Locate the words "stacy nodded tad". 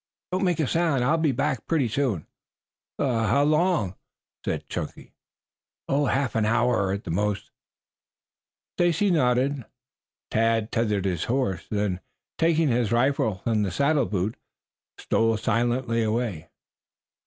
8.77-10.71